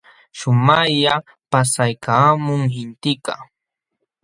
Shumaqlla 0.37 1.15
paksaykaamun 1.51 2.61
intikaq. 2.81 3.39